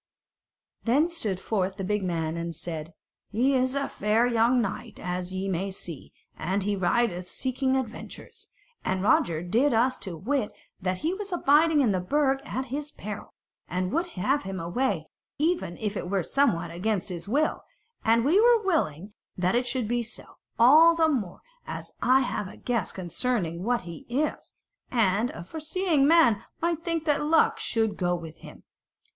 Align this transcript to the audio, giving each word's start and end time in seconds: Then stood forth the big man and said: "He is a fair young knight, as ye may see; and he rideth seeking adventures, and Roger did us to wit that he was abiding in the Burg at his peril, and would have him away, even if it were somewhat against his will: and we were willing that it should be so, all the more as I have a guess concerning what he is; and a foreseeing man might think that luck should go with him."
Then 0.85 1.09
stood 1.09 1.39
forth 1.39 1.77
the 1.77 1.83
big 1.83 2.03
man 2.03 2.35
and 2.35 2.55
said: 2.55 2.95
"He 3.29 3.53
is 3.53 3.75
a 3.75 3.87
fair 3.87 4.25
young 4.25 4.59
knight, 4.59 4.99
as 4.99 5.31
ye 5.31 5.47
may 5.47 5.69
see; 5.69 6.11
and 6.35 6.63
he 6.63 6.75
rideth 6.75 7.29
seeking 7.29 7.75
adventures, 7.75 8.47
and 8.83 9.03
Roger 9.03 9.43
did 9.43 9.75
us 9.75 9.99
to 9.99 10.17
wit 10.17 10.53
that 10.81 10.97
he 11.05 11.13
was 11.13 11.31
abiding 11.31 11.81
in 11.81 11.91
the 11.91 11.99
Burg 11.99 12.39
at 12.45 12.65
his 12.73 12.91
peril, 12.91 13.35
and 13.67 13.91
would 13.91 14.07
have 14.17 14.41
him 14.41 14.59
away, 14.59 15.05
even 15.37 15.77
if 15.77 15.95
it 15.95 16.09
were 16.09 16.23
somewhat 16.23 16.71
against 16.71 17.09
his 17.09 17.27
will: 17.27 17.61
and 18.03 18.25
we 18.25 18.41
were 18.41 18.63
willing 18.63 19.13
that 19.37 19.53
it 19.53 19.67
should 19.67 19.87
be 19.87 20.01
so, 20.01 20.25
all 20.57 20.95
the 20.95 21.09
more 21.09 21.41
as 21.67 21.91
I 22.01 22.21
have 22.21 22.47
a 22.47 22.57
guess 22.57 22.91
concerning 22.91 23.63
what 23.63 23.81
he 23.81 24.07
is; 24.09 24.53
and 24.89 25.29
a 25.29 25.43
foreseeing 25.43 26.07
man 26.07 26.43
might 26.59 26.83
think 26.83 27.05
that 27.05 27.23
luck 27.23 27.59
should 27.59 27.97
go 27.97 28.15
with 28.15 28.39
him." 28.39 28.63